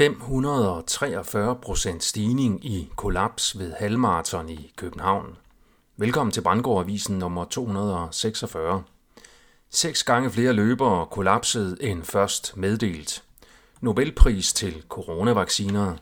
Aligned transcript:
543 0.00 1.56
procent 1.62 2.04
stigning 2.04 2.64
i 2.64 2.88
kollaps 2.96 3.58
ved 3.58 3.72
halvmarathon 3.72 4.48
i 4.48 4.72
København. 4.76 5.36
Velkommen 5.96 6.32
til 6.32 6.40
Brandgårdavisen 6.40 7.18
nummer 7.18 7.44
246. 7.44 8.82
Seks 9.70 10.04
gange 10.04 10.30
flere 10.30 10.52
løbere 10.52 11.06
kollapsede 11.06 11.76
end 11.80 12.02
først 12.02 12.56
meddelt. 12.56 13.22
Nobelpris 13.80 14.52
til 14.52 14.82
coronavacciner. 14.88 15.96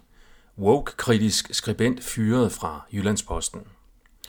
Woke-kritisk 0.58 1.54
skribent 1.54 2.04
fyret 2.04 2.52
fra 2.52 2.80
Jyllandsposten. 2.92 3.60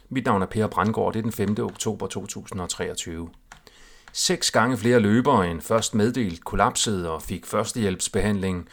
Mit 0.09 0.25
navn 0.25 0.41
er 0.41 0.45
Per 0.45 0.67
Brandgård, 0.67 1.13
det 1.13 1.19
er 1.19 1.23
den 1.23 1.31
5. 1.31 1.55
oktober 1.59 2.07
2023. 2.07 3.29
Seks 4.13 4.51
gange 4.51 4.77
flere 4.77 4.99
løbere 4.99 5.51
end 5.51 5.61
først 5.61 5.95
meddelt 5.95 6.43
kollapsede 6.43 7.11
og 7.11 7.21
fik 7.21 7.45
førstehjælpsbehandling 7.45 8.69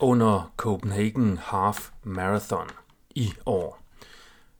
under 0.00 0.52
Copenhagen 0.56 1.38
Half 1.42 1.90
Marathon 2.04 2.68
i 3.10 3.32
år. 3.46 3.82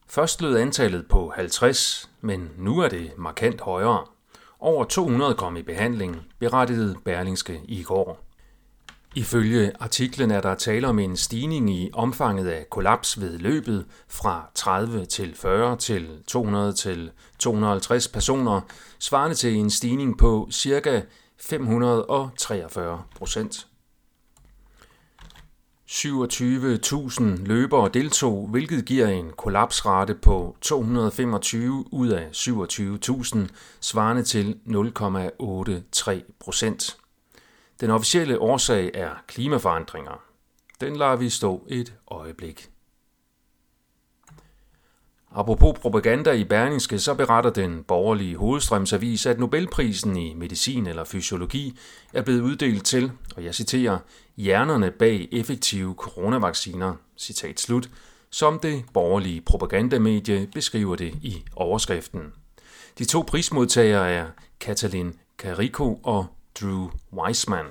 Først 0.07 0.41
lød 0.41 0.57
antallet 0.57 1.07
på 1.09 1.33
50, 1.35 2.09
men 2.21 2.49
nu 2.57 2.79
er 2.79 2.89
det 2.89 3.11
markant 3.17 3.61
højere. 3.61 4.05
Over 4.59 4.83
200 4.83 5.35
kom 5.35 5.57
i 5.57 5.61
behandling, 5.61 6.25
berettede 6.39 6.95
Berlingske 7.05 7.61
i 7.65 7.83
går. 7.83 8.23
Ifølge 9.15 9.71
artiklen 9.79 10.31
er 10.31 10.41
der 10.41 10.55
tale 10.55 10.87
om 10.87 10.99
en 10.99 11.17
stigning 11.17 11.69
i 11.69 11.89
omfanget 11.93 12.47
af 12.47 12.69
kollaps 12.69 13.21
ved 13.21 13.37
løbet 13.37 13.85
fra 14.07 14.49
30 14.55 15.05
til 15.05 15.35
40 15.35 15.77
til 15.77 16.23
200 16.27 16.73
til 16.73 17.11
250 17.39 18.07
personer, 18.07 18.61
svarende 18.99 19.35
til 19.35 19.55
en 19.55 19.69
stigning 19.69 20.17
på 20.17 20.49
ca. 20.53 21.01
543 21.39 23.03
procent. 23.17 23.67
27.000 25.91 27.23
løbere 27.45 27.89
deltog, 27.93 28.47
hvilket 28.47 28.85
giver 28.85 29.07
en 29.07 29.31
kollapsrate 29.37 30.15
på 30.15 30.57
225 30.61 31.93
ud 31.93 32.07
af 32.07 32.29
27.000, 32.31 33.39
svarende 33.79 34.23
til 34.23 34.57
0,83 34.65 36.21
procent. 36.39 36.97
Den 37.81 37.89
officielle 37.89 38.39
årsag 38.39 38.91
er 38.93 39.09
klimaforandringer. 39.27 40.21
Den 40.81 40.95
lader 40.95 41.15
vi 41.15 41.29
stå 41.29 41.65
et 41.67 41.93
øjeblik. 42.11 42.69
Apropos 45.31 45.79
propaganda 45.79 46.31
i 46.31 46.43
Berlingske, 46.43 46.99
så 46.99 47.13
beretter 47.13 47.49
den 47.49 47.83
borgerlige 47.83 48.37
hovedstrømsavis, 48.37 49.25
at 49.25 49.39
Nobelprisen 49.39 50.17
i 50.17 50.33
medicin 50.33 50.87
eller 50.87 51.03
fysiologi 51.03 51.77
er 52.13 52.21
blevet 52.21 52.41
uddelt 52.41 52.85
til, 52.85 53.11
og 53.35 53.43
jeg 53.43 53.55
citerer, 53.55 53.99
hjernerne 54.37 54.91
bag 54.91 55.27
effektive 55.31 55.93
coronavacciner, 55.97 56.95
citat 57.17 57.59
slut, 57.59 57.89
som 58.29 58.59
det 58.59 58.85
borgerlige 58.93 59.41
propagandamedie 59.41 60.47
beskriver 60.53 60.95
det 60.95 61.13
i 61.21 61.45
overskriften. 61.55 62.33
De 62.97 63.05
to 63.05 63.23
prismodtagere 63.27 64.11
er 64.11 64.25
Katalin 64.59 65.13
Kariko 65.37 65.99
og 66.03 66.25
Drew 66.61 66.89
Weissman. 67.13 67.65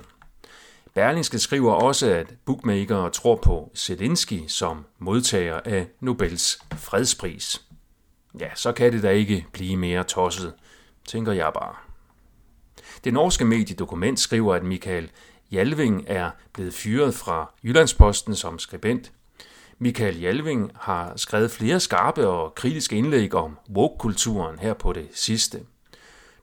Berlingske 0.93 1.39
skriver 1.39 1.73
også, 1.73 2.07
at 2.11 2.33
bookmakere 2.45 3.09
tror 3.09 3.35
på 3.35 3.71
Zelensky 3.75 4.47
som 4.47 4.85
modtager 4.99 5.59
af 5.65 5.87
Nobels 5.99 6.59
fredspris. 6.75 7.61
Ja, 8.39 8.49
så 8.55 8.71
kan 8.71 8.91
det 8.93 9.03
da 9.03 9.09
ikke 9.09 9.45
blive 9.51 9.77
mere 9.77 10.03
tosset, 10.03 10.53
tænker 11.07 11.31
jeg 11.31 11.51
bare. 11.53 11.75
Det 13.03 13.13
norske 13.13 13.45
mediedokument 13.45 14.19
skriver, 14.19 14.55
at 14.55 14.63
Michael 14.63 15.11
Jalving 15.51 16.03
er 16.07 16.29
blevet 16.53 16.73
fyret 16.73 17.13
fra 17.13 17.51
Jyllandsposten 17.63 18.35
som 18.35 18.59
skribent. 18.59 19.11
Michael 19.79 20.19
Jalving 20.19 20.71
har 20.75 21.13
skrevet 21.15 21.51
flere 21.51 21.79
skarpe 21.79 22.27
og 22.27 22.55
kritiske 22.55 22.95
indlæg 22.95 23.33
om 23.33 23.57
woke-kulturen 23.69 24.59
her 24.59 24.73
på 24.73 24.93
det 24.93 25.07
sidste. 25.13 25.59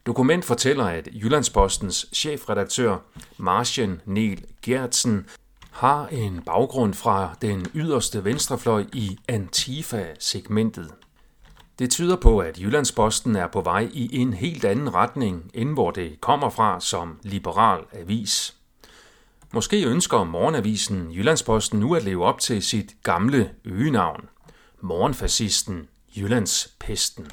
Dokument 0.07 0.45
fortæller, 0.45 0.85
at 0.85 1.09
Jyllandspostens 1.13 2.07
chefredaktør 2.13 2.97
Martian 3.39 4.01
Niel 4.05 4.45
Gertsen 4.63 5.27
har 5.71 6.07
en 6.07 6.43
baggrund 6.47 6.95
fra 6.95 7.35
den 7.43 7.67
yderste 7.75 8.25
venstrefløj 8.25 8.85
i 8.93 9.19
Antifa-segmentet. 9.29 10.91
Det 11.79 11.91
tyder 11.91 12.17
på, 12.17 12.39
at 12.39 12.61
Jyllandsposten 12.61 13.37
er 13.37 13.47
på 13.47 13.61
vej 13.61 13.89
i 13.93 14.17
en 14.17 14.33
helt 14.33 14.65
anden 14.65 14.95
retning, 14.95 15.51
end 15.55 15.73
hvor 15.73 15.91
det 15.91 16.21
kommer 16.21 16.51
fra 16.51 16.81
som 16.81 17.19
liberal 17.23 17.85
avis. 17.93 18.57
Måske 19.55 19.87
ønsker 19.87 20.25
morgenavisen 20.25 21.13
Jyllandsposten 21.13 21.81
nu 21.81 21.95
at 21.95 22.05
leve 22.05 22.25
op 22.25 22.39
til 22.39 22.63
sit 22.63 22.97
gamle 23.03 23.51
øgenavn, 23.65 24.29
morgenfascisten 24.81 25.89
Jyllandspesten. 26.17 27.27